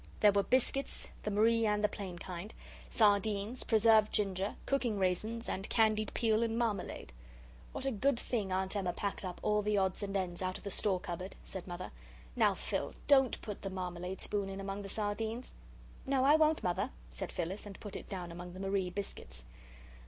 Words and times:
There 0.21 0.31
were 0.31 0.41
biscuits, 0.41 1.11
the 1.21 1.29
Marie 1.29 1.67
and 1.67 1.83
the 1.83 1.87
plain 1.87 2.17
kind, 2.17 2.51
sardines, 2.89 3.63
preserved 3.63 4.11
ginger, 4.11 4.55
cooking 4.65 4.97
raisins, 4.97 5.47
and 5.47 5.69
candied 5.69 6.11
peel 6.15 6.41
and 6.41 6.57
marmalade. 6.57 7.13
"What 7.71 7.85
a 7.85 7.91
good 7.91 8.19
thing 8.19 8.51
Aunt 8.51 8.75
Emma 8.75 8.93
packed 8.93 9.23
up 9.23 9.39
all 9.43 9.61
the 9.61 9.77
odds 9.77 10.01
and 10.01 10.17
ends 10.17 10.41
out 10.41 10.57
of 10.57 10.63
the 10.63 10.71
Store 10.71 10.99
cupboard," 10.99 11.35
said 11.43 11.67
Mother. 11.67 11.91
"Now, 12.35 12.55
Phil, 12.55 12.95
DON'T 13.07 13.39
put 13.43 13.61
the 13.61 13.69
marmalade 13.69 14.21
spoon 14.21 14.49
in 14.49 14.59
among 14.59 14.81
the 14.81 14.89
sardines." 14.89 15.53
"No, 16.07 16.23
I 16.25 16.35
won't, 16.35 16.63
Mother," 16.63 16.89
said 17.11 17.31
Phyllis, 17.31 17.67
and 17.67 17.79
put 17.79 17.95
it 17.95 18.09
down 18.09 18.31
among 18.31 18.53
the 18.53 18.59
Marie 18.59 18.89
biscuits. 18.89 19.45